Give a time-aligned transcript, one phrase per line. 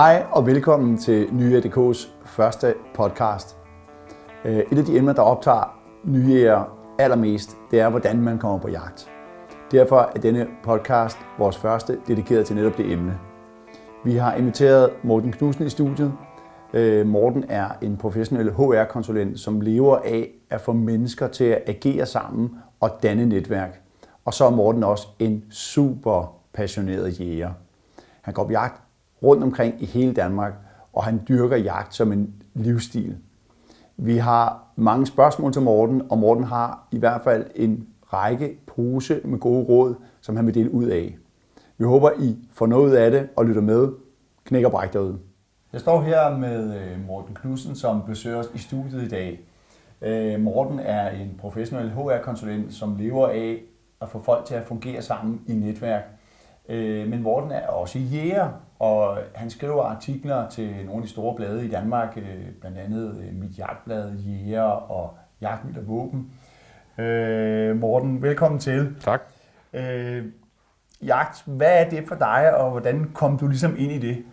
[0.00, 3.56] Hej og velkommen til Nye.dk's første podcast.
[4.44, 6.50] Øh, et af de emner, der optager nye
[6.98, 9.10] allermest, det er, hvordan man kommer på jagt.
[9.70, 13.18] Derfor er denne podcast vores første dedikeret til netop det emne.
[14.04, 16.12] Vi har inviteret Morten Knudsen i studiet.
[16.72, 22.06] Øh, Morten er en professionel HR-konsulent, som lever af at få mennesker til at agere
[22.06, 23.82] sammen og danne netværk.
[24.24, 27.50] Og så er Morten også en super passioneret jæger.
[28.20, 28.82] Han går på jagt
[29.22, 30.52] rundt omkring i hele Danmark,
[30.92, 33.16] og han dyrker jagt som en livsstil.
[33.96, 39.20] Vi har mange spørgsmål til Morten, og Morten har i hvert fald en række pose
[39.24, 41.16] med gode råd, som han vil dele ud af.
[41.78, 43.88] Vi håber, I får noget ud af det og lytter med.
[44.44, 45.18] Knæk og bræk derude.
[45.72, 49.40] Jeg står her med øh, Morten Knudsen, som besøger os i studiet i dag.
[50.02, 53.62] Øh, Morten er en professionel HR-konsulent, som lever af
[54.00, 56.02] at få folk til at fungere sammen i netværk.
[56.70, 61.34] Øh, Men Morten er også jæger, og han skriver artikler til nogle af de store
[61.36, 66.30] blade i Danmark, øh, blandt andet øh, Mit Jagtblad, Jæger og Jagt, og Våben.
[66.98, 68.96] Øh, Morten, velkommen til.
[69.00, 69.20] Tak.
[69.72, 70.24] Øh,
[71.02, 74.24] jagt, hvad er det for dig, og hvordan kom du ligesom ind i det?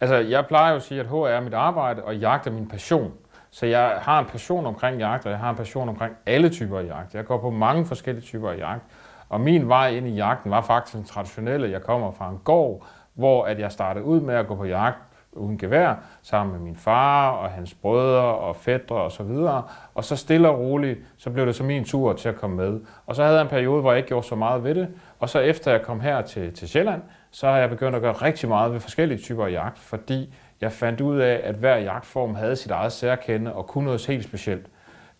[0.00, 2.68] Altså, jeg plejer jo at sige, at HR er mit arbejde, og jagt er min
[2.68, 3.12] passion.
[3.50, 6.78] Så jeg har en passion omkring jagt, og jeg har en passion omkring alle typer
[6.78, 7.14] af jagt.
[7.14, 8.82] Jeg går på mange forskellige typer af jagt.
[9.28, 11.70] Og min vej ind i jagten var faktisk den traditionelle.
[11.70, 14.98] Jeg kommer fra en gård, hvor at jeg startede ud med at gå på jagt
[15.36, 19.62] uden gevær, sammen med min far og hans brødre og fædre og så videre.
[19.94, 22.80] Og så stille og roligt, så blev det så min tur til at komme med.
[23.06, 24.88] Og så havde jeg en periode, hvor jeg ikke gjorde så meget ved det.
[25.18, 28.12] Og så efter jeg kom her til, til Sjælland, så har jeg begyndt at gøre
[28.12, 32.34] rigtig meget ved forskellige typer af jagt, fordi jeg fandt ud af, at hver jagtform
[32.34, 34.66] havde sit eget særkende og kunne noget helt specielt.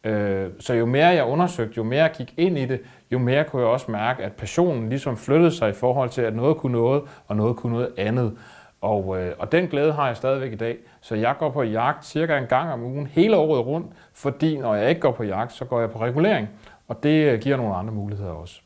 [0.04, 2.80] Øh, så jo mere jeg undersøgte, jo mere jeg gik ind i det,
[3.12, 6.34] jo mere kunne jeg også mærke, at passionen ligesom flyttede sig i forhold til, at
[6.36, 8.32] noget kunne noget, og noget kunne noget andet.
[8.80, 10.76] Og, øh, og den glæde har jeg stadigvæk i dag.
[11.00, 14.74] Så jeg går på jagt cirka en gang om ugen, hele året rundt, fordi når
[14.74, 16.48] jeg ikke går på jagt, så går jeg på regulering.
[16.88, 18.60] Og det øh, giver nogle andre muligheder også.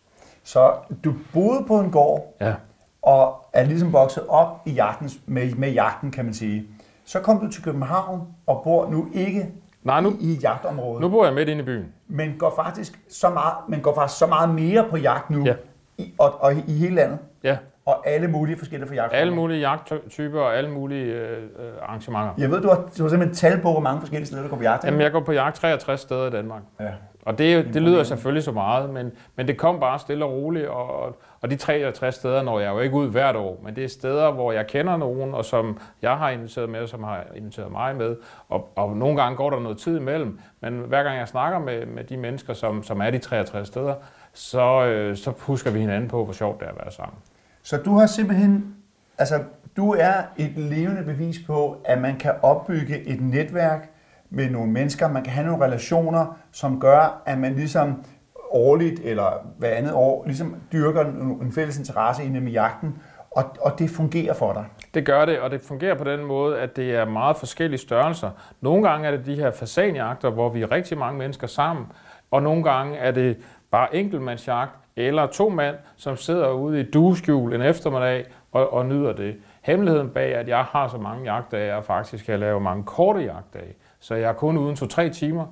[0.45, 0.72] Så
[1.05, 2.55] du boede på en gård, Ja.
[3.03, 6.65] og er ligesom vokset op i jagten, med, med jagten, kan man sige.
[7.05, 9.47] Så kom du til København og bor nu ikke
[9.83, 11.87] Nej, nu, i et jagtområde, nu bor jeg midt inde i byen.
[12.10, 15.54] Men går faktisk så meget, men går faktisk så meget mere på jagt nu, Ja.
[15.98, 17.56] i, og, og i hele landet, Ja,
[17.87, 19.15] og alle mulige forskellige for jagt.
[19.15, 22.35] alle mulige jagttyper og alle mulige øh, øh, arrangementer.
[22.39, 24.57] Jeg ved, du har, du har simpelthen tal på, hvor mange forskellige steder, du går
[24.57, 24.85] på jagt.
[24.85, 26.63] Jamen, jeg går på jagt 63 steder i Danmark.
[26.81, 26.91] Ja.
[27.23, 30.69] Og det, det lyder selvfølgelig så meget, men, men det kom bare stille og roligt,
[30.69, 33.89] og, og de 63 steder når jeg jo ikke ud hvert år, men det er
[33.89, 37.73] steder, hvor jeg kender nogen, og som jeg har inviteret med, og som har inviteret
[37.73, 38.17] mig med,
[38.49, 41.87] og, og nogle gange går der noget tid imellem, men hver gang jeg snakker med,
[41.87, 43.95] med de mennesker, som, som er de 63 steder,
[44.33, 47.19] så, øh, så husker vi hinanden på, hvor sjovt det er at være sammen.
[47.62, 48.75] Så du har simpelthen,
[49.19, 49.43] altså
[49.76, 53.91] du er et levende bevis på, at man kan opbygge et netværk
[54.31, 58.04] med nogle mennesker, man kan have nogle relationer, som gør, at man ligesom
[58.50, 61.04] årligt eller hver andet år ligesom dyrker
[61.43, 62.98] en fælles interesse inde i jagten,
[63.31, 64.65] og, og det fungerer for dig.
[64.94, 68.31] Det gør det, og det fungerer på den måde, at det er meget forskellige størrelser.
[68.60, 71.87] Nogle gange er det de her fasanjagter, hvor vi er rigtig mange mennesker sammen,
[72.31, 73.38] og nogle gange er det
[73.71, 79.12] bare enkeltmandsjagt, eller to mand, som sidder ude i dueskjul en eftermiddag og, og nyder
[79.12, 79.37] det.
[79.62, 83.21] Hemmeligheden bag, at jeg har så mange jagtdage, er faktisk, at jeg laver mange korte
[83.21, 83.75] jagtdage.
[84.01, 85.47] Så jeg er kun uden to-tre timer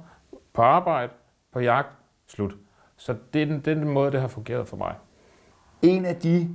[0.52, 1.12] på arbejde,
[1.52, 1.88] på jagt,
[2.28, 2.54] slut.
[2.96, 4.94] Så det er den, den måde, det har fungeret for mig.
[5.82, 6.48] En af de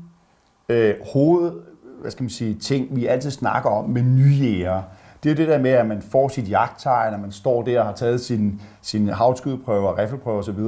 [0.70, 1.62] øh, hoved,
[2.02, 4.84] hvad skal man sige, ting, vi altid snakker om med nyjægere,
[5.24, 7.86] det er det der med, at man får sit jagttegn, og man står der og
[7.86, 10.60] har taget sin, sin havskydeprøve og riffelprøve osv.,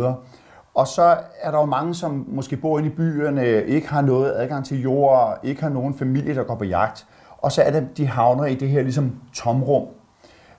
[0.76, 4.34] og så er der jo mange, som måske bor inde i byerne, ikke har noget
[4.36, 7.08] adgang til jord, ikke har nogen familie, der går på jagt.
[7.38, 9.88] Og så er det, de havner i det her ligesom tomrum.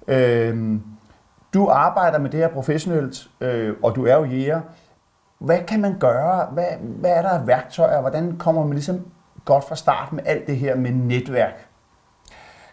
[0.09, 0.83] Øhm,
[1.55, 4.61] du arbejder med det her professionelt, øh, og du er jo jæger.
[5.39, 6.47] Hvad kan man gøre?
[6.53, 8.01] Hvad, hvad er der af værktøjer?
[8.01, 9.07] Hvordan kommer man ligesom
[9.45, 11.67] godt fra start med alt det her med netværk?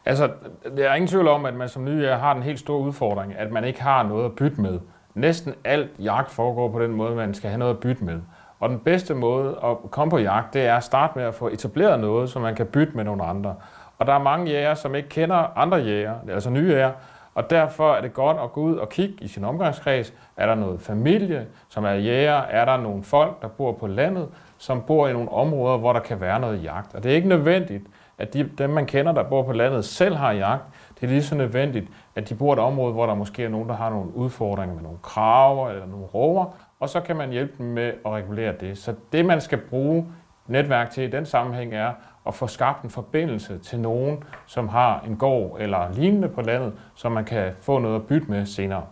[0.05, 0.31] Altså,
[0.77, 3.51] der er ingen tvivl om, at man som ny har den helt store udfordring, at
[3.51, 4.79] man ikke har noget at bytte med.
[5.15, 8.21] Næsten alt jagt foregår på den måde, man skal have noget at bytte med.
[8.59, 11.47] Og den bedste måde at komme på jagt, det er at starte med at få
[11.47, 13.55] etableret noget, som man kan bytte med nogle andre.
[13.97, 16.91] Og der er mange jæger, som ikke kender andre jæger, altså nye jæger,
[17.35, 20.13] Og derfor er det godt at gå ud og kigge i sin omgangskreds.
[20.37, 22.33] Er der noget familie, som er jæger?
[22.33, 25.99] Er der nogle folk, der bor på landet, som bor i nogle områder, hvor der
[25.99, 26.95] kan være noget jagt?
[26.95, 27.87] Og det er ikke nødvendigt,
[28.17, 30.63] at de, dem, man kender, der bor på landet, selv har jagt.
[30.95, 33.49] Det er lige så nødvendigt, at de bor i et område, hvor der måske er
[33.49, 36.45] nogen, der har nogle udfordringer med nogle kraver eller nogle rover,
[36.79, 38.77] og så kan man hjælpe dem med at regulere det.
[38.77, 40.05] Så det, man skal bruge
[40.47, 41.91] netværk til i den sammenhæng, er
[42.27, 46.73] at få skabt en forbindelse til nogen, som har en gård eller lignende på landet,
[46.95, 48.83] som man kan få noget at bytte med senere.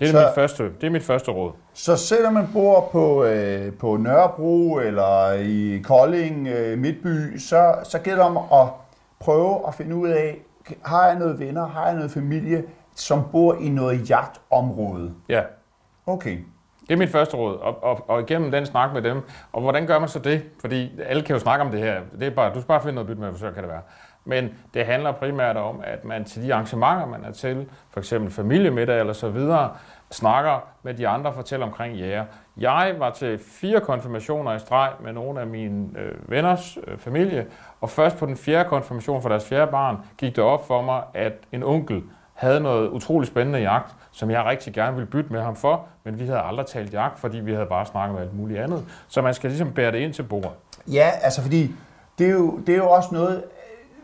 [0.00, 1.52] Det er, Så- mit, første, det er mit første råd.
[1.74, 7.98] Så selvom man bor på, øh, på Nørrebro eller i Kolding, øh, Midtby, så, så
[7.98, 8.68] gælder det om at
[9.20, 10.38] prøve at finde ud af,
[10.84, 12.64] har jeg noget venner, har jeg noget familie,
[12.96, 15.12] som bor i noget jagtområde?
[15.28, 15.42] Ja,
[16.06, 16.36] Okay.
[16.88, 17.56] det er mit første råd.
[17.58, 19.20] Og, og, og igennem den snak med dem.
[19.52, 20.42] Og hvordan gør man så det?
[20.60, 22.00] Fordi alle kan jo snakke om det her.
[22.20, 23.80] Det er bare, du skal bare finde noget at bytte med, så kan det være.
[24.24, 28.30] Men det handler primært om, at man til de arrangementer, man er til, for eksempel
[28.30, 29.70] familiemiddag eller så videre,
[30.10, 32.24] snakker med de andre, fortæller omkring jæger.
[32.56, 37.46] Jeg var til fire konfirmationer i streg med nogle af mine øh, venners øh, familie,
[37.80, 41.02] og først på den fjerde konfirmation for deres fjerde barn, gik det op for mig,
[41.14, 42.02] at en onkel
[42.34, 46.18] havde noget utrolig spændende jagt, som jeg rigtig gerne ville bytte med ham for, men
[46.18, 48.84] vi havde aldrig talt jagt, fordi vi havde bare snakket om alt muligt andet.
[49.08, 50.50] Så man skal ligesom bære det ind til bordet.
[50.92, 51.74] Ja, altså fordi
[52.18, 53.44] det er jo, det er jo også noget,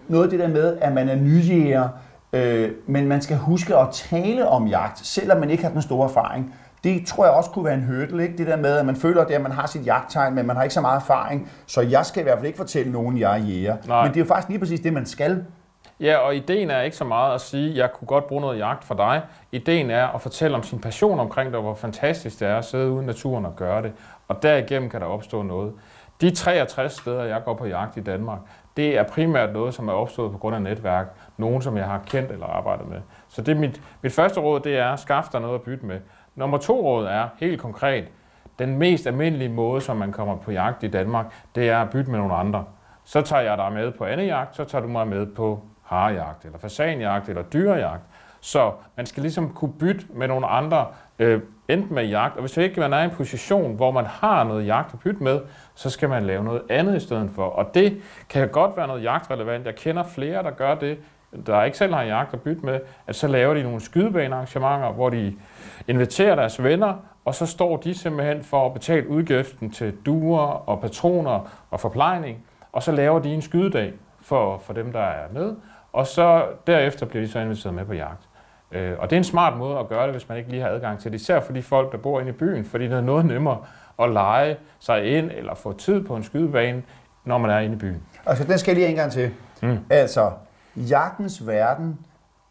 [0.08, 1.88] noget af det der med, at man er nyjæger,
[2.32, 6.08] øh, men man skal huske at tale om jagt, selvom man ikke har den store
[6.08, 6.55] erfaring.
[6.85, 8.38] Det tror jeg også kunne være en hurdle, ikke?
[8.38, 10.62] Det der med, at man føler, det, at man har sit jagttegn, men man har
[10.62, 13.44] ikke så meget erfaring, så jeg skal i hvert fald ikke fortælle nogen, jeg er
[13.44, 13.76] jæger.
[13.87, 14.03] Nej.
[14.03, 15.44] Men det er jo faktisk lige præcis det, man skal.
[16.00, 18.59] Ja, og ideen er ikke så meget at sige, at jeg kunne godt bruge noget
[18.59, 19.23] jagt for dig.
[19.52, 22.64] Ideen er at fortælle om sin passion omkring det, og hvor fantastisk det er at
[22.64, 23.93] sidde ude i naturen og gøre det.
[24.29, 25.73] Og derigennem kan der opstå noget.
[26.20, 28.38] De 63 steder, jeg går på jagt i Danmark,
[28.76, 31.06] det er primært noget, som er opstået på grund af netværk.
[31.37, 33.00] Nogen, som jeg har kendt eller arbejdet med.
[33.28, 36.00] Så det er mit, mit første råd, det er, skaf dig noget at bytte med.
[36.34, 38.05] Nummer to råd er, helt konkret,
[38.58, 42.11] den mest almindelige måde, som man kommer på jagt i Danmark, det er at bytte
[42.11, 42.64] med nogle andre.
[43.05, 46.58] Så tager jeg dig med på andejagt, så tager du mig med på harejagt, eller
[46.58, 48.05] fasanjagt, eller dyrejagt.
[48.46, 50.87] Så man skal ligesom kunne bytte med nogle andre,
[51.19, 54.44] øh, enten med jagt, og hvis ikke man er i en position, hvor man har
[54.44, 55.40] noget jagt at bytte med,
[55.75, 57.44] så skal man lave noget andet i stedet for.
[57.44, 59.66] Og det kan godt være noget jagtrelevant.
[59.66, 60.98] Jeg kender flere, der gør det,
[61.46, 65.10] der ikke selv har jagt at bytte med, at så laver de nogle skydebanearrangementer, hvor
[65.10, 65.34] de
[65.88, 66.94] inviterer deres venner,
[67.25, 72.44] og så står de simpelthen for at betale udgiften til duer og patroner og forplejning,
[72.72, 75.54] og så laver de en skydedag for, for dem, der er med,
[75.92, 78.28] og så derefter bliver de så inviteret med på jagt.
[78.72, 80.68] Øh, og det er en smart måde at gøre det, hvis man ikke lige har
[80.68, 83.00] adgang til det, især for de folk, der bor inde i byen, fordi det er
[83.00, 83.58] noget nemmere
[83.98, 86.82] at lege sig ind eller få tid på en skydebane,
[87.24, 88.02] når man er inde i byen.
[88.26, 89.30] Altså, den skal jeg lige en gang til.
[89.62, 89.78] Mm.
[89.90, 90.30] Altså,
[90.76, 91.98] jagtens verden,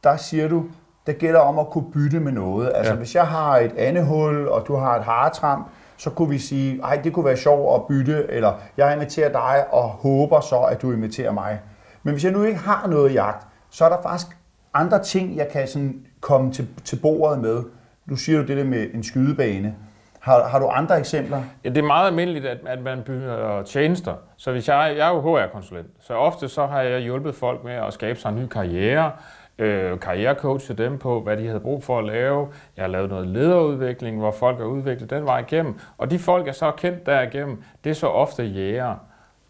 [0.03, 0.65] der siger du,
[1.07, 2.71] det gælder om at kunne bytte med noget.
[2.75, 2.97] Altså, Ja.
[2.97, 5.67] hvis jeg har et andehul, og du har et haretramp,
[5.97, 9.65] så kunne vi sige, ej, det kunne være sjovt at bytte, eller jeg inviterer dig
[9.71, 11.59] og håber så, at du inviterer mig.
[12.03, 14.27] Men hvis jeg nu ikke har noget jagt, så er der faktisk
[14.75, 17.63] andre ting, jeg kan sådan komme til, til bordet med.
[18.09, 19.75] Du siger jo det der med en skydebane.
[20.19, 21.43] Har, har du andre eksempler?
[21.63, 24.13] Ja, det er meget almindeligt, at, at man bygger tjenester.
[24.37, 27.73] Så hvis jeg, jeg er jo HR-konsulent, så ofte så har jeg hjulpet folk med
[27.73, 29.11] at skabe sig en ny karriere,
[29.57, 32.47] øh, karrierecoach til dem på, hvad de havde brug for at lave.
[32.77, 35.79] Jeg har lavet noget lederudvikling, hvor folk har udviklet den vej igennem.
[35.97, 38.95] Og de folk, jeg så har kendt derigennem, det er så ofte jæger,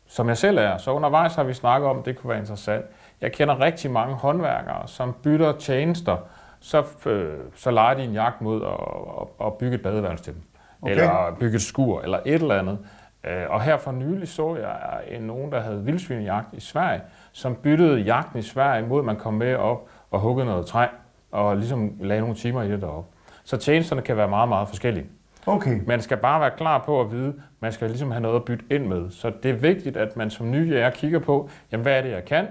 [0.07, 0.77] som jeg selv er.
[0.77, 2.85] Så undervejs har vi snakket om, at det kunne være interessant.
[3.25, 6.17] Jeg kender rigtig mange håndværkere, som bytter tjenester,
[6.59, 10.41] så, øh, så leger de en jagt mod at, at, bygge et badeværelse til dem.
[10.81, 10.91] Okay.
[10.91, 12.79] Eller bygge et skur, eller et eller andet.
[13.23, 14.77] Øh, Og her for nylig så jeg
[15.17, 17.01] en nogen, der havde vildsvinejagt i Sverige,
[17.31, 20.85] som byttede jagten i Sverige mod, at man kom med op og huggede noget træ,
[21.31, 23.09] og ligesom lagde nogle timer i det deroppe.
[23.43, 25.05] Så tjenesterne kan være meget, meget forskellige.
[25.47, 25.79] Okay.
[25.87, 28.65] Man skal bare være klar på at vide, man skal ligesom have noget at bytte
[28.71, 29.11] ind med.
[29.11, 32.11] Så det er vigtigt, at man som ny jæger kigger på, jamen hvad er det,
[32.11, 32.47] jeg kan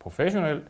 [0.00, 0.64] professionelt,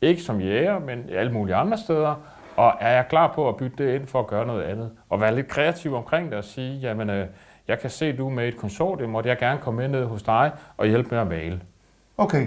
[0.00, 2.14] ikke som jæger, men alle mulige andre steder,
[2.56, 4.90] og er jeg klar på at bytte det ind for at gøre noget andet?
[5.08, 7.26] Og være lidt kreativ omkring det og sige, jamen øh,
[7.68, 10.22] jeg kan se, du med i et konsortium, og jeg gerne komme med ned hos
[10.22, 11.60] dig og hjælpe med at male.
[12.16, 12.46] Okay.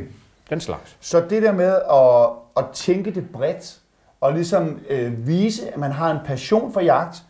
[0.49, 0.97] Den slags.
[0.99, 3.79] Så det der med at, at tænke det bredt,
[4.21, 7.23] og ligesom øh, vise, at man har en passion for jagt,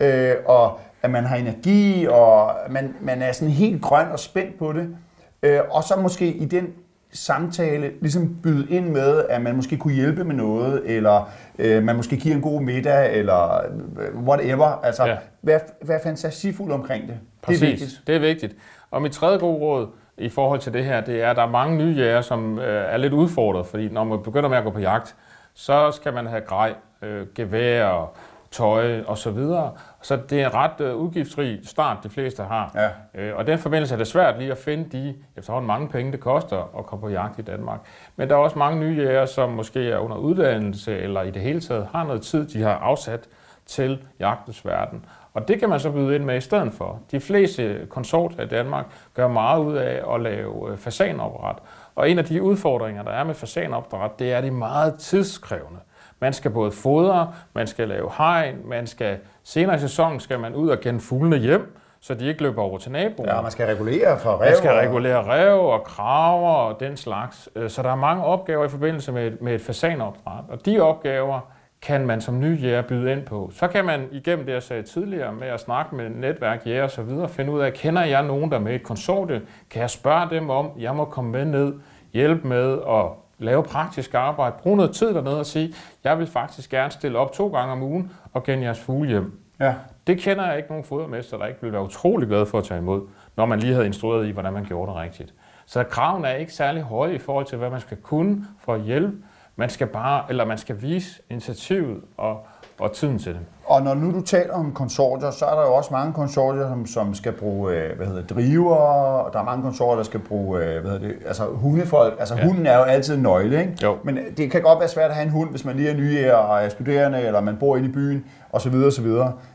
[0.00, 4.58] øh, og at man har energi, og man, man er sådan helt grøn og spændt
[4.58, 4.96] på det,
[5.42, 6.74] øh, og så måske i den
[7.12, 11.96] samtale ligesom byde ind med, at man måske kunne hjælpe med noget, eller øh, man
[11.96, 13.60] måske giver en god middag, eller
[14.00, 14.80] øh, whatever.
[14.84, 15.16] Altså, ja.
[15.42, 17.18] Vær, vær fantasifuld omkring det.
[17.42, 17.60] Præcis.
[17.60, 18.02] Det er vigtigt.
[18.06, 18.56] Det er vigtigt.
[18.90, 19.86] Og mit tredje gode råd
[20.18, 22.92] i forhold til det her, det er, at der er mange nye jæger, som øh,
[22.92, 25.16] er lidt udfordret, fordi når man begynder med at gå på jagt,
[25.54, 26.74] så skal man have grej.
[27.02, 28.12] øh, gevær,
[28.50, 29.72] tøj og så videre.
[30.02, 32.72] Så det er en ret øh, udgiftsrig start, de fleste har.
[32.74, 33.20] Ja.
[33.22, 36.20] Øh, og den forbindelse er det svært lige at finde de efterhånden mange penge, det
[36.20, 37.80] koster at komme på jagt i Danmark.
[38.16, 41.42] Men der er også mange nye jæger, som måske er under uddannelse eller i det
[41.42, 43.28] hele taget har noget tid, de har afsat
[43.66, 45.04] til jagtens verden.
[45.34, 47.00] Og det kan man så byde ind med i stedet for.
[47.10, 51.56] De fleste konsorter i Danmark gør meget ud af at lave øh, fasanopdræt.
[51.94, 54.94] Og en af de udfordringer, der er med fasanopdræt, det er, at det er meget
[54.98, 55.78] tidskrævende.
[56.20, 60.54] Man skal både fodre, man skal lave hegn, man skal senere i sæsonen skal man
[60.54, 63.28] ud og genne fuglene hjem, så de ikke løber over til naboen.
[63.28, 64.38] Ja, man skal regulere for rev.
[64.38, 67.48] Man skal regulere rev og kraver og den slags.
[67.56, 70.44] Øh, Så der er mange opgaver i forbindelse med, med et fasanopdræt.
[70.48, 71.40] Og de opgaver
[71.82, 73.50] kan man som ny jæger byde ind på.
[73.54, 76.90] Så kan man igennem det, jeg sagde tidligere, med at snakke med netværk jæger og
[76.90, 79.42] så videre, finde ud af, kender jeg nogen, der er med et konsortie?
[79.70, 81.74] Kan jeg spørge dem om, jeg må komme med ned,
[82.12, 83.04] hjælpe med at
[83.40, 87.32] lave praktisk arbejde, bruge noget tid dernede og sige, jeg vil faktisk gerne stille op
[87.32, 89.40] to gange om ugen og genne jeres fugle hjem.
[89.60, 89.74] Ja.
[90.06, 92.80] Det kender jeg ikke nogen fodermester, der ikke vil være utrolig glad for at tage
[92.80, 93.02] imod,
[93.36, 95.34] når man lige havde instrueret i, hvordan man gjorde det rigtigt.
[95.66, 98.80] Så kravene er ikke særlig høje i forhold til, hvad man skal kunne for at
[98.80, 99.16] hjælpe.
[99.60, 102.46] Man skal bare, eller man skal vise initiativet og,
[102.78, 103.40] og tiden til det.
[103.64, 106.86] Og når nu du taler om konsortier, så er der jo også mange konsortier, som,
[106.86, 110.64] som skal bruge øh, hvad hedder, driver, og der er mange konsortier, der skal bruge
[110.64, 112.14] øh, hvad hedder det, altså hundefolk.
[112.18, 112.46] Altså ja.
[112.46, 113.76] Hunden er jo altid en nøgle, ikke?
[113.82, 113.96] Jo.
[114.04, 116.30] Men det kan godt være svært at have en hund, hvis man lige er ny
[116.30, 118.74] og er studerende, eller man bor inde i byen, osv.
[118.74, 119.08] osv.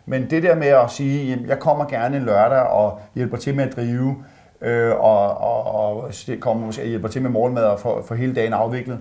[0.05, 3.55] Men det der med at sige, jamen, jeg kommer gerne en lørdag og hjælper til
[3.55, 4.15] med at drive,
[4.61, 8.53] øh, og, og, og kommer måske hjælper til med morgenmad og for, for hele dagen
[8.53, 8.99] afviklet.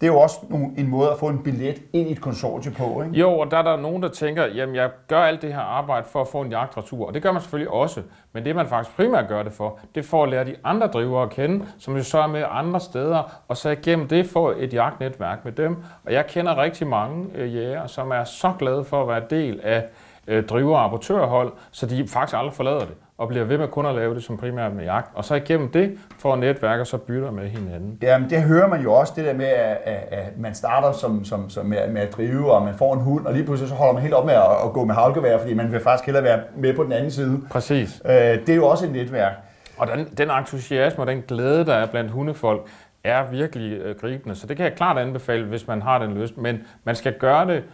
[0.00, 0.36] Det er jo også
[0.76, 3.16] en måde at få en billet ind i et konsortie på, ikke?
[3.16, 6.06] Jo, og der er der nogen, der tænker, jamen jeg gør alt det her arbejde
[6.06, 8.02] for at få en jagtretur, og det gør man selvfølgelig også.
[8.32, 10.86] Men det man faktisk primært gør det for, det er for at lære de andre
[10.86, 14.54] drivere at kende, som jo så er med andre steder, og så igennem det få
[14.58, 15.76] et jagtnetværk med dem.
[16.04, 19.60] Og jeg kender rigtig mange øh, jæger, som er så glade for at være del
[19.62, 19.84] af
[20.26, 23.86] øh, driver- og abortørhold, så de faktisk aldrig forlader det og bliver ved med kun
[23.86, 25.10] at lave det som primært med jagt.
[25.14, 27.98] Og så igennem det får netværk og så bytter med hinanden.
[28.02, 29.78] Jamen, det hører man jo også, det der med, at,
[30.10, 33.26] at, man starter som, som, som med, med at drive, og man får en hund,
[33.26, 35.54] og lige pludselig så holder man helt op med at, at gå med havlgevær, fordi
[35.54, 37.40] man vil faktisk hellere være med på den anden side.
[37.50, 38.02] Præcis.
[38.04, 39.32] Øh, det er jo også et netværk.
[39.76, 42.62] Og den, den entusiasme og den glæde, der er blandt hundefolk,
[43.04, 44.34] er virkelig øh, gribende.
[44.34, 46.38] Så det kan jeg klart anbefale, hvis man har den lyst.
[46.38, 47.64] Men man skal gøre det,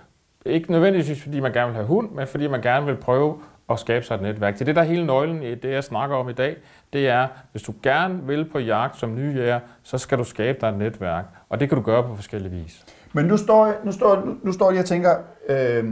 [0.46, 3.36] ikke nødvendigvis fordi man gerne vil have hund, men fordi man gerne vil prøve
[3.72, 4.54] at skabe sig et netværk.
[4.54, 6.56] Det er det, der er hele nøglen i det, jeg snakker om i dag.
[6.92, 10.58] Det er, hvis du gerne vil på jagt som ny jæger, så skal du skabe
[10.60, 11.24] dig et netværk.
[11.48, 12.84] Og det kan du gøre på forskellige vis.
[13.12, 15.16] Men nu står, jeg- nu står, nu, nu står jeg og tænker,
[15.48, 15.84] øh,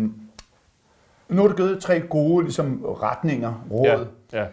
[1.28, 4.06] nu har du givet tre gode ligesom, retninger, råd.
[4.32, 4.46] Ja, ja.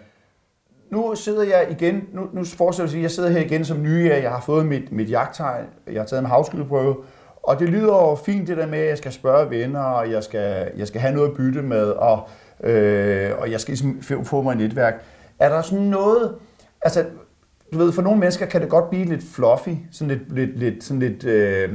[0.89, 4.09] Nu sidder jeg igen, nu, nu forestiller jeg at jeg sidder her igen som ny,
[4.09, 6.95] jeg har fået mit, mit jagttegn, jeg har taget en havskydeprøve,
[7.43, 10.23] og det lyder jo fint det der med, at jeg skal spørge venner, og jeg
[10.23, 12.29] skal, jeg skal have noget at bytte med, og,
[12.63, 15.03] øh, og jeg skal ligesom få- mig et netværk.
[15.39, 16.35] Er der sådan noget,
[16.81, 17.05] altså
[17.73, 20.83] du ved, for nogle mennesker kan det godt blive lidt fluffy, sådan lidt, lidt, lidt,
[20.83, 21.69] sådan lidt øh,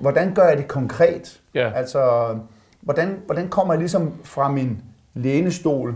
[0.00, 1.40] hvordan gør jeg det konkret?
[1.54, 1.72] Ja.
[1.74, 2.28] Altså,
[2.80, 4.82] hvordan, hvordan kommer jeg ligesom fra min
[5.14, 5.94] lænestol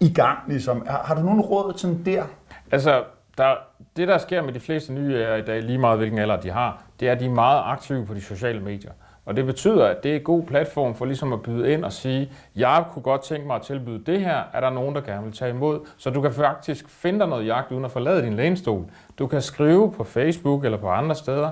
[0.00, 0.86] i gang, ligesom?
[0.86, 2.22] Har, har du nogen råd sådan der?
[2.70, 3.04] Altså,
[3.38, 3.54] der,
[3.96, 6.82] det der sker med de fleste nye i dag, lige meget hvilken alder de har,
[7.00, 8.92] det er, at de er meget aktive på de sociale medier.
[9.26, 11.92] Og det betyder, at det er en god platform for ligesom at byde ind og
[11.92, 15.24] sige, jeg kunne godt tænke mig at tilbyde det her, er der nogen, der gerne
[15.24, 15.80] vil tage imod.
[15.98, 18.84] Så du kan faktisk finde dig noget jagt uden at forlade din lænestol.
[19.18, 21.50] Du kan skrive på Facebook eller på andre steder,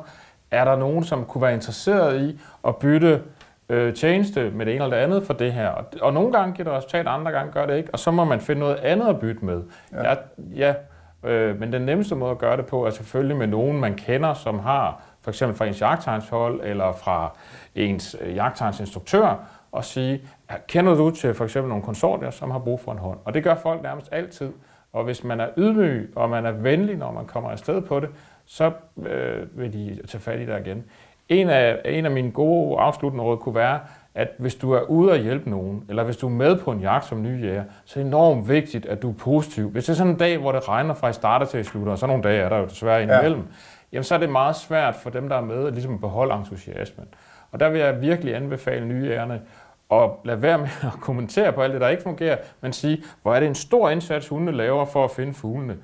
[0.51, 3.23] er der nogen, som kunne være interesseret i at bytte
[3.69, 5.69] øh, tjeneste med det ene eller det andet for det her.
[5.69, 8.25] Og, og nogle gange giver det resultat, andre gange gør det ikke, og så må
[8.25, 9.63] man finde noget andet at bytte med.
[9.93, 10.15] Ja, ja,
[10.57, 10.75] ja
[11.31, 14.35] øh, men den nemmeste måde at gøre det på er selvfølgelig med nogen, man kender,
[14.35, 17.37] som har for eksempel fra ens jagttegnshold eller fra
[17.75, 19.35] ens øh, jagttegnsinstruktør,
[19.73, 20.20] og sige,
[20.68, 23.18] kender du til for eksempel nogle konsortier, som har brug for en hånd?
[23.25, 24.52] Og det gør folk nærmest altid.
[24.92, 28.08] Og hvis man er ydmyg, og man er venlig, når man kommer afsted på det,
[28.47, 28.73] så
[29.06, 30.85] øh, vil de tage fat i dig igen.
[31.28, 33.80] En af, en af mine gode afsluttende råd kunne være,
[34.14, 36.80] at hvis du er ude og hjælpe nogen, eller hvis du er med på en
[36.80, 39.70] jagt som ny jæger, så er det enormt vigtigt, at du er positiv.
[39.70, 41.92] Hvis det er sådan en dag, hvor det regner fra i starter til i slutter,
[41.92, 43.47] og så nogle dage er der jo desværre indimellem, ja
[43.92, 47.09] jamen så er det meget svært for dem, der er med, at ligesom beholde entusiasmen.
[47.50, 49.42] Og der vil jeg virkelig anbefale nye ærerne
[49.88, 53.35] og lade være med at kommentere på alt det, der ikke fungerer, men sige, hvor
[53.35, 55.76] er det en stor indsats, hundene laver for at finde fuglene.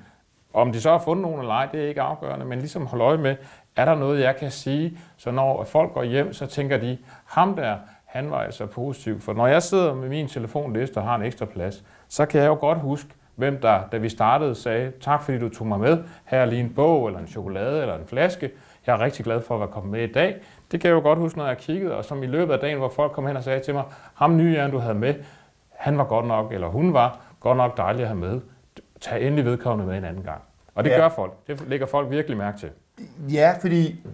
[0.53, 3.03] Om de så har fundet nogen eller ej, det er ikke afgørende, men ligesom holde
[3.03, 3.35] øje med,
[3.75, 7.55] er der noget, jeg kan sige, så når folk går hjem, så tænker de, ham
[7.55, 9.21] der, han var altså positiv.
[9.21, 12.47] For når jeg sidder med min telefonliste og har en ekstra plads, så kan jeg
[12.47, 15.97] jo godt huske hvem der, da vi startede, sagde, tak fordi du tog mig med.
[16.25, 18.51] Her er lige en bog, eller en chokolade, eller en flaske.
[18.87, 20.35] Jeg er rigtig glad for at være kommet med i dag.
[20.71, 22.77] Det kan jeg jo godt huske, når jeg kiggede, og som i løbet af dagen,
[22.77, 25.13] hvor folk kom hen og sagde til mig, ham nye du havde med,
[25.71, 28.41] han var godt nok, eller hun var godt nok dejlig at have med.
[29.01, 30.41] Tag endelig vedkommende med en anden gang.
[30.75, 30.97] Og det ja.
[30.97, 31.33] gør folk.
[31.47, 32.69] Det lægger folk virkelig mærke til.
[33.29, 34.05] Ja, fordi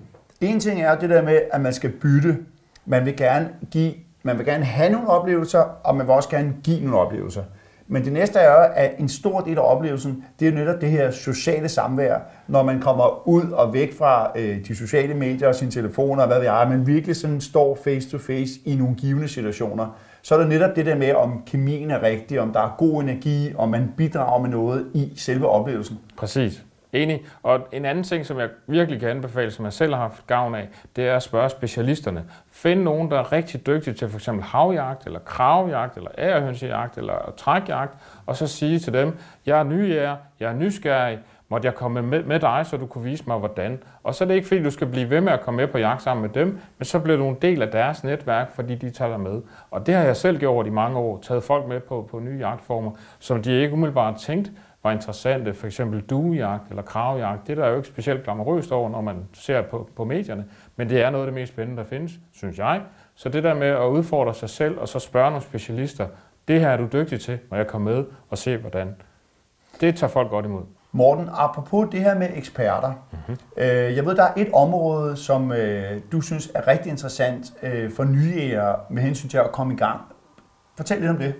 [0.42, 2.38] en ting er det der med, at man skal bytte.
[2.86, 6.56] Man vil gerne give, man vil gerne have nogle oplevelser, og man vil også gerne
[6.64, 7.44] give nogle oplevelser.
[7.94, 10.90] Men det næste er jo, at en stor del af oplevelsen, det er netop det
[10.90, 15.56] her sociale samvær, når man kommer ud og væk fra øh, de sociale medier og
[15.56, 18.96] sine telefoner og hvad ved jeg, men virkelig sådan står face to face i nogle
[18.96, 22.60] givende situationer, så er det netop det der med, om kemien er rigtig, om der
[22.60, 26.00] er god energi, om man bidrager med noget i selve oplevelsen.
[26.18, 26.64] Præcis.
[26.94, 27.26] Enig.
[27.44, 30.56] Og en anden ting, som jeg virkelig kan anbefale, som jeg selv har haft gavn
[30.56, 32.24] af, det er at spørge specialisterne.
[32.52, 34.30] Find nogen, der er rigtig dygtige til f.eks.
[34.42, 39.96] havjagt, eller kravjagt, eller ærehønsejagt, eller trækjagt, og så sige til dem, jeg er ny
[39.96, 41.20] jeg er nysgerrig,
[41.52, 43.80] måtte jeg komme med, med dig, så du kunne vise mig, hvordan.
[44.04, 45.78] Og så er det ikke, fordi du skal blive ved med at komme med på
[45.78, 48.90] jagt sammen med dem, men så bliver du en del af deres netværk, fordi de
[48.90, 49.42] tager dig med.
[49.72, 52.38] Og det har jeg selv gjort i mange år, taget folk med på, på nye
[52.40, 54.52] jagtformer, som de ikke umiddelbart tænkt,
[54.84, 57.48] var interessante, for eksempel duejagt eller kravjagt.
[57.48, 60.46] Det der er jo ikke specielt glamourøst over, når man ser på, på medierne,
[60.76, 62.82] men det er noget af det mest spændende, der findes, synes jeg.
[63.16, 66.08] Så det der med at udfordre sig selv, og så spørge nogle specialister,
[66.48, 68.96] det her er du dygtig til, når jeg kommer med og se hvordan.
[69.82, 70.64] Det tager folk godt imod.
[70.92, 72.94] Morten, apropos det her med eksperter.
[73.12, 73.38] Mm-hmm.
[73.58, 77.92] Øh, jeg ved, der er et område, som øh, du synes er rigtig interessant øh,
[77.92, 80.02] for nye med hensyn til at komme i gang.
[80.78, 81.36] Fortæl lidt om det.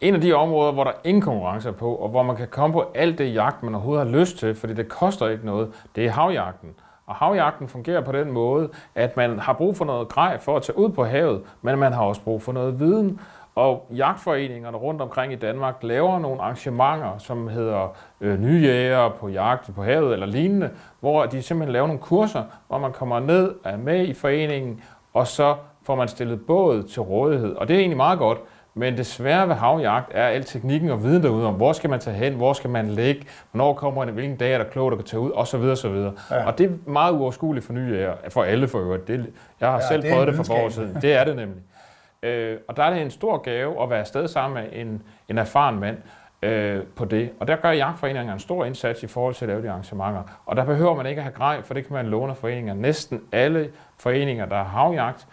[0.00, 2.72] En af de områder, hvor der ingen konkurrence er på, og hvor man kan komme
[2.72, 6.06] på alt det jagt, man overhovedet har lyst til, fordi det koster ikke noget, det
[6.06, 6.68] er havjagten.
[7.06, 10.62] Og havjagten fungerer på den måde, at man har brug for noget grej for at
[10.62, 13.20] tage ud på havet, men man har også brug for noget viden.
[13.54, 19.28] Og jagtforeningerne rundt omkring i Danmark laver nogle arrangementer, som hedder øh, nye jæger på
[19.28, 23.54] jagt på havet eller lignende, hvor de simpelthen laver nogle kurser, hvor man kommer ned,
[23.64, 24.82] og er med i foreningen,
[25.14, 27.56] og så får man stillet båd til rådighed.
[27.56, 28.38] Og det er egentlig meget godt,
[28.74, 32.00] men det svære ved havjagt er al teknikken og viden derude om, hvor skal man
[32.00, 34.98] tage hen, hvor skal man ligge, hvornår kommer en, hvilken dag er der klogt at
[34.98, 35.60] kan tage ud, osv.
[35.60, 35.94] osv.
[36.30, 36.46] Ja.
[36.46, 39.08] Og det er meget uoverskueligt for nye jæger, for alle for øvrigt.
[39.08, 39.26] Det,
[39.60, 40.94] jeg har ja, selv det prøvet det for for år siden.
[41.02, 41.62] Det er det nemlig.
[42.22, 45.38] Øh, og der er det en stor gave at være afsted sammen med en, en
[45.38, 45.96] erfaren mand
[46.42, 47.30] øh, på det.
[47.40, 50.22] Og der gør jagtforeningerne en stor indsats i forhold til at lave de arrangementer.
[50.46, 52.74] Og der behøver man ikke at have grej, for det kan man låne foreninger.
[52.74, 55.26] Næsten alle foreninger, der har havjagt,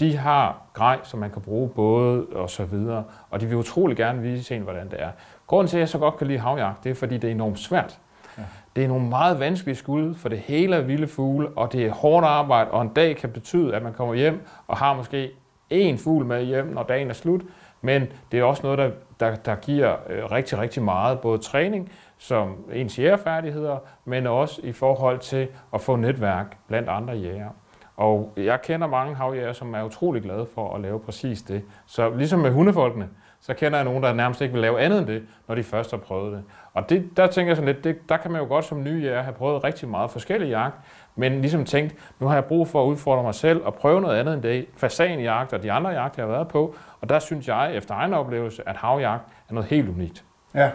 [0.00, 3.96] de har grej, som man kan bruge både og så videre, og de vil utrolig
[3.96, 5.10] gerne vise en, hvordan det er.
[5.46, 7.58] Grunden til, at jeg så godt kan lide havjagt, det er, fordi det er enormt
[7.58, 7.98] svært.
[8.38, 8.42] Ja.
[8.76, 11.92] Det er nogle meget vanskelige skud, for det hele er vilde fugle, og det er
[11.92, 15.30] hårdt arbejde, og en dag kan betyde, at man kommer hjem og har måske
[15.72, 17.42] én fugl med hjem, når dagen er slut,
[17.80, 21.92] men det er også noget, der, der, der giver øh, rigtig, rigtig meget, både træning,
[22.18, 27.48] som ens jægerfærdigheder, men også i forhold til at få netværk blandt andre jæger.
[27.96, 31.62] Og jeg kender mange havjæger, som er utrolig glade for at lave præcis det.
[31.86, 33.08] Så ligesom med hundefolkene,
[33.40, 35.90] så kender jeg nogen, der nærmest ikke vil lave andet end det, når de først
[35.90, 36.42] har prøvet det.
[36.74, 39.04] Og det, der tænker jeg sådan lidt, det, der kan man jo godt som ny
[39.04, 40.78] jæger have prøvet rigtig meget forskellige jagt,
[41.16, 44.18] men ligesom tænkt, nu har jeg brug for at udfordre mig selv og prøve noget
[44.18, 46.74] andet end det, fasanjagt og de andre jagt, jeg har været på.
[47.00, 50.24] Og der synes jeg, efter egen oplevelse, at havjagt er noget helt unikt.
[50.54, 50.70] Ja,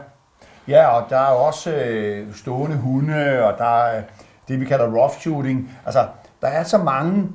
[0.67, 4.03] ja og der er jo også øh, stående hunde, og der er øh,
[4.47, 5.71] det, vi kalder rough shooting.
[5.85, 5.99] Altså,
[6.41, 7.29] der er så mange,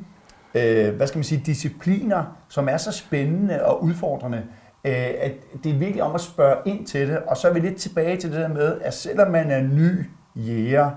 [0.54, 4.42] øh, hvad skal man sige, discipliner, som er så spændende og udfordrende,
[4.84, 5.32] øh, at
[5.64, 7.18] det er virkelig om at spørge ind til det.
[7.18, 10.10] Og så er vi lidt tilbage til det der med, at selvom man er ny
[10.36, 10.90] jæger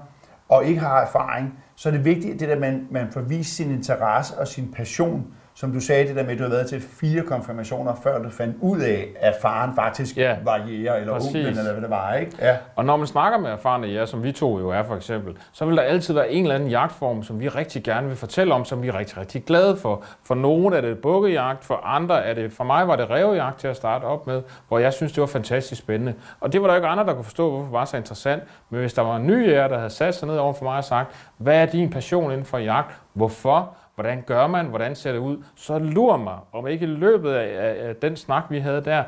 [0.49, 3.55] og ikke har erfaring, så er det vigtigt, at det der, man, man får vist
[3.55, 6.69] sin interesse og sin passion som du sagde det der med, at du har været
[6.69, 11.13] til fire konfirmationer, før du fandt ud af, at faren faktisk ja, var jæger, eller
[11.13, 12.31] onklen, eller hvad det var, ikke?
[12.41, 12.57] Ja.
[12.75, 15.65] Og når man snakker med erfarne jæger, som vi to jo er for eksempel, så
[15.65, 18.65] vil der altid være en eller anden jagtform, som vi rigtig gerne vil fortælle om,
[18.65, 20.03] som vi er rigtig, rigtig glade for.
[20.23, 23.67] For nogle er det bukkejagt, for andre er det, for mig var det revjagt til
[23.67, 26.13] at starte op med, hvor jeg synes, det var fantastisk spændende.
[26.39, 28.43] Og det var der ikke andre, der kunne forstå, hvorfor det var så interessant.
[28.69, 30.77] Men hvis der var en ny jæger, der havde sat sig ned over for mig
[30.77, 32.95] og sagt, hvad er din passion inden for jagt?
[33.13, 33.75] Hvorfor?
[33.95, 34.65] Hvordan gør man?
[34.65, 35.43] Hvordan ser det ud?
[35.55, 39.03] Så lurer mig, om ikke i løbet af, af den snak, vi havde der,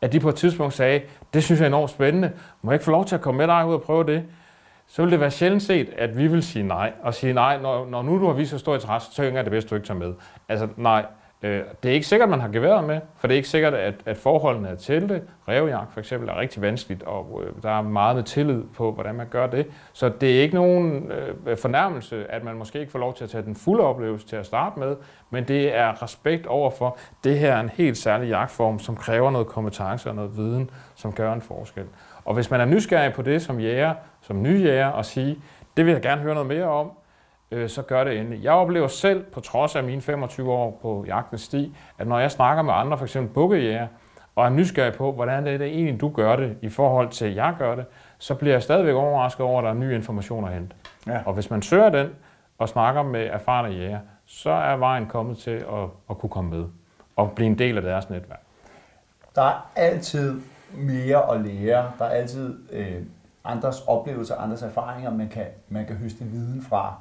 [0.00, 1.00] at de på et tidspunkt sagde,
[1.34, 2.32] det synes jeg er enormt spændende.
[2.62, 4.24] Må jeg ikke få lov til at komme med dig ud og prøve det?
[4.86, 6.92] Så vil det være sjældent set, at vi vil sige nej.
[7.02, 9.50] Og sige nej, når, når nu du har vist så stor interesse, så er det
[9.50, 10.14] bedst, du ikke tager med.
[10.48, 11.04] Altså nej,
[11.42, 13.74] Øh, det er ikke sikkert, at man har geværet med, for det er ikke sikkert,
[13.74, 15.22] at, at forholdene er til det.
[15.48, 19.14] Revjagt for eksempel er rigtig vanskeligt, og øh, der er meget med tillid på, hvordan
[19.14, 19.66] man gør det.
[19.92, 21.12] Så det er ikke nogen
[21.46, 24.36] øh, fornærmelse, at man måske ikke får lov til at tage den fulde oplevelse til
[24.36, 24.96] at starte med,
[25.30, 29.46] men det er respekt overfor, det her er en helt særlig jagtform, som kræver noget
[29.46, 31.84] kompetence og noget viden, som gør en forskel.
[32.24, 35.38] Og hvis man er nysgerrig på det som jæger, som ny jæger, og sige,
[35.76, 36.90] det vil jeg gerne høre noget mere om,
[37.50, 38.44] øh, så gør det endelig.
[38.44, 42.30] Jeg oplever selv, på trods af mine 25 år på jagtens sti, at når jeg
[42.30, 43.16] snakker med andre, f.eks.
[43.34, 43.86] bukkejæger,
[44.36, 47.24] og er nysgerrig på, hvordan det er det egentlig, du gør det i forhold til,
[47.24, 47.84] at jeg gør det,
[48.18, 50.76] så bliver jeg stadigvæk overrasket over, at der er nye informationer at hente.
[51.06, 51.20] Ja.
[51.26, 52.08] Og hvis man søger den
[52.58, 56.64] og snakker med erfarne jæger, så er vejen kommet til at, at kunne komme med
[57.16, 58.40] og blive en del af deres netværk.
[59.34, 60.40] Der er altid
[60.74, 61.92] mere at lære.
[61.98, 63.02] Der er altid øh,
[63.44, 66.94] andres oplevelser, andres erfaringer, man kan, man kan høste viden fra.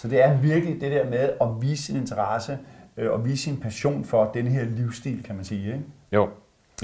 [0.00, 2.58] Så det er virkelig det der med at vise sin interesse
[2.96, 5.66] øh, og vise sin passion for den her livsstil, kan man sige.
[5.66, 5.84] Ikke?
[6.12, 6.28] Jo.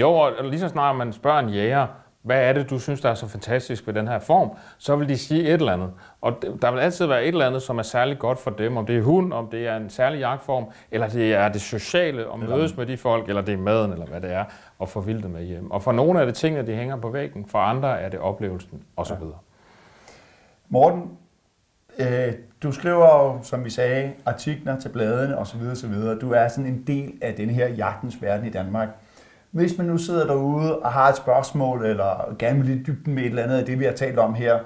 [0.01, 1.87] Jo, og lige så snart man spørger en jæger,
[2.23, 5.09] hvad er det, du synes, der er så fantastisk ved den her form, så vil
[5.09, 5.91] de sige et eller andet.
[6.21, 8.87] Og der vil altid være et eller andet, som er særlig godt for dem, om
[8.87, 12.41] det er hund, om det er en særlig jagtform, eller det er det sociale, om
[12.41, 14.45] mødes med de folk, eller det er maden, eller hvad det er,
[14.79, 15.71] og få vildt med hjem.
[15.71, 18.83] Og for nogle er det tingene, de hænger på væggen, for andre er det oplevelsen,
[18.97, 19.13] osv.
[19.13, 19.27] Ja.
[20.69, 21.19] Morten,
[21.99, 25.61] øh, du skriver jo, som vi sagde, artikler til bladene osv.
[25.73, 25.95] osv.
[26.21, 28.88] Du er sådan en del af den her jagtens verden i Danmark.
[29.51, 33.23] Hvis man nu sidder derude og har et spørgsmål, eller gerne vil lidt dybden med
[33.23, 34.59] et eller andet af det, vi har talt om her,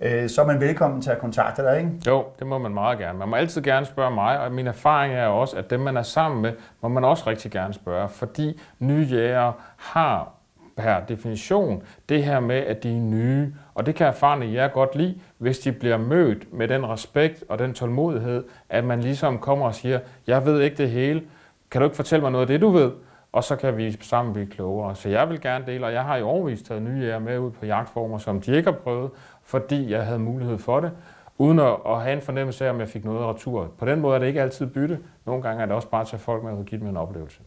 [0.00, 1.90] øh, så er man velkommen til at kontakte dig, ikke?
[2.06, 3.18] Jo, det må man meget gerne.
[3.18, 6.02] Man må altid gerne spørge mig, og min erfaring er også, at dem, man er
[6.02, 6.52] sammen med,
[6.82, 10.32] må man også rigtig gerne spørge, fordi nye jæger har
[10.76, 14.96] per definition det her med, at de er nye, og det kan erfarne jer godt
[14.96, 19.66] lide, hvis de bliver mødt med den respekt og den tålmodighed, at man ligesom kommer
[19.66, 21.22] og siger, jeg ved ikke det hele,
[21.70, 22.90] kan du ikke fortælle mig noget af det, du ved?
[23.32, 24.96] og så kan vi sammen blive klogere.
[24.96, 27.50] Så jeg vil gerne dele, og jeg har i overvist taget nye jæger med ud
[27.50, 29.10] på jagtformer, som de ikke har prøvet,
[29.44, 30.90] fordi jeg havde mulighed for det,
[31.38, 33.68] uden at, at have en fornemmelse af, om jeg fik noget retur.
[33.78, 34.98] På den måde er det ikke altid bytte.
[35.26, 37.40] Nogle gange er det også bare at tage folk med og give dem en oplevelse.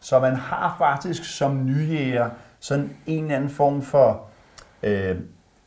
[0.00, 2.30] Så man har faktisk som nyjæger
[2.62, 4.22] sådan en eller anden form for
[4.82, 5.16] øh,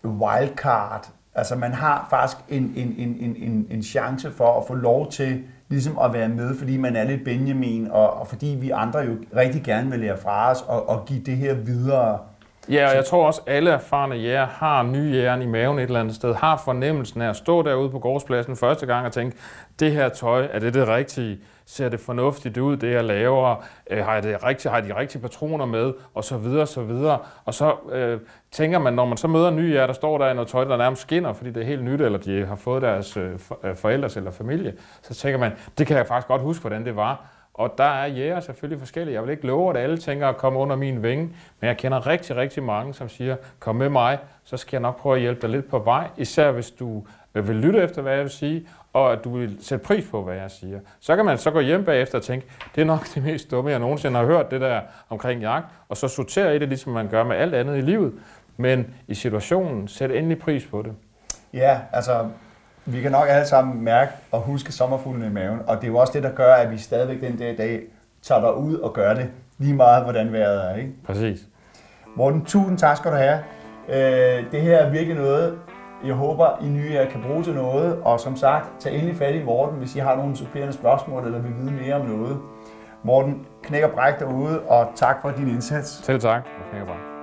[0.04, 1.10] wildcard.
[1.36, 5.12] Altså man har faktisk en, en, en, en, en, en chance for at få lov
[5.12, 9.00] til ligesom at være med, fordi man er lidt Benjamin, og, og fordi vi andre
[9.00, 12.20] jo rigtig gerne vil lære fra os og, og give det her videre.
[12.70, 15.84] Ja, og jeg tror også, at alle erfarne jæger har nye jægeren i maven et
[15.84, 19.38] eller andet sted, har fornemmelsen af at stå derude på gårdspladsen første gang og tænke,
[19.80, 21.40] det her tøj, er det det rigtige?
[21.66, 23.64] Ser det fornuftigt ud, det jeg laver?
[23.90, 25.94] Øh, har, jeg det rigtige, har jeg de rigtige patroner med?
[26.14, 27.20] Og så videre, så videre.
[27.46, 28.20] Og så øh,
[28.52, 30.78] tænker man, når man så møder nye jæger, der står der i noget tøj, der
[30.78, 34.18] nærmest skinner, fordi det er helt nyt, eller de har fået deres øh, øh forældres
[34.18, 37.35] eller familie, så tænker man, det kan jeg faktisk godt huske, hvordan det var.
[37.58, 39.14] Og der er jæger selvfølgelig forskellige.
[39.14, 41.24] Jeg vil ikke love, at alle tænker at komme under min vinge,
[41.60, 45.00] men jeg kender rigtig, rigtig mange, som siger, kom med mig, så skal jeg nok
[45.00, 47.04] prøve at hjælpe dig lidt på vej, især hvis du
[47.36, 50.24] øh, vil lytte efter, hvad jeg vil sige, og at du vil sætte pris på,
[50.24, 50.80] hvad jeg siger.
[51.00, 53.72] Så kan man så gå hjem bagefter og tænke, det er nok det mest dumme,
[53.72, 57.08] jeg nogensinde har hørt, det der omkring jagt, og så sortere i det, ligesom man
[57.08, 58.14] gør med alt andet i livet.
[58.58, 60.94] Men i situationen, sæt endelig pris på det.
[61.54, 62.30] Ja, altså
[62.86, 65.98] vi kan nok alle sammen mærke og huske sommerfuglen i maven, og det er jo
[65.98, 67.82] også det, der gør, at vi stadigvæk den i dag
[68.22, 70.76] tager dig ud og gør det, lige meget hvordan vejret er.
[70.76, 70.92] Ikke?
[71.06, 71.40] Præcis.
[72.16, 73.40] Morten, tusind tak skal du have.
[73.90, 75.58] Øh, det her er virkelig noget,
[76.06, 79.36] jeg håber, I nye jer kan bruge til noget, og som sagt, tag endelig fat
[79.36, 82.38] i Morten, hvis I har nogle supplerende spørgsmål, eller vil vide mere om noget.
[83.04, 86.06] Morten, knæk og bræk derude, og tak for din indsats.
[86.06, 86.44] Selv tak.
[86.72, 87.15] Knæk og bræk.